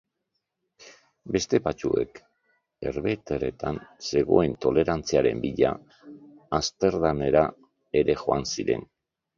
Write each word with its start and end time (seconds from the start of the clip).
Beste 1.35 1.59
batzuk, 1.67 2.21
Herbehereetan 2.89 3.79
zegoen 4.09 4.57
tolerantziaren 4.67 5.45
bila 5.47 5.75
Amsterdamera 6.61 7.49
ere 8.03 8.23
joan 8.27 8.53
ziren. 8.57 8.91